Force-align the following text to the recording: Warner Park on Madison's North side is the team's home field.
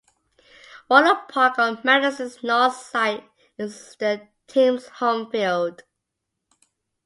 Warner 0.89 1.13
Park 1.29 1.59
on 1.59 1.79
Madison's 1.83 2.41
North 2.41 2.75
side 2.75 3.23
is 3.59 3.95
the 3.99 4.29
team's 4.47 4.87
home 4.87 5.29
field. 5.29 5.83